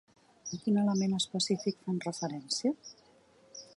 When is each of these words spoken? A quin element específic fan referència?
A 0.55 0.57
quin 0.61 0.79
element 0.83 1.13
específic 1.17 1.77
fan 1.89 2.01
referència? 2.07 2.77